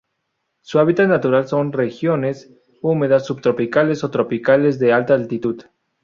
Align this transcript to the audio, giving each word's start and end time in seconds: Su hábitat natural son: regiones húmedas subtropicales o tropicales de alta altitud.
Su 0.61 0.79
hábitat 0.79 1.07
natural 1.09 1.47
son: 1.47 1.71
regiones 1.71 2.51
húmedas 2.81 3.23
subtropicales 3.27 4.03
o 4.03 4.09
tropicales 4.09 4.79
de 4.79 4.93
alta 4.93 5.13
altitud. 5.13 5.63